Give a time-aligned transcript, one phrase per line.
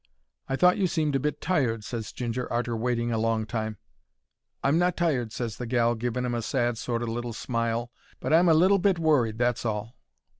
[0.49, 3.77] "I thought you seemed a bit tired," ses Ginger, arter waiting a long time.
[4.63, 8.33] "I'm not tired," ses the gal, giving 'im a sad sort o' little smile, "but
[8.33, 9.95] I'm a little bit worried, that's all."